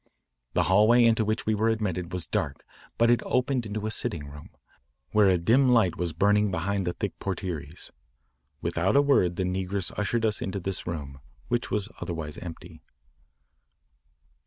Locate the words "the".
0.53-0.63, 6.87-6.93, 9.35-9.43